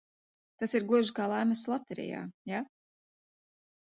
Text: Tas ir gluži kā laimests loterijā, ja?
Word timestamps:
Tas 0.61 0.71
ir 0.79 0.85
gluži 0.91 1.13
kā 1.19 1.27
laimests 1.33 1.69
loterijā, 1.73 2.21
ja? 2.53 2.63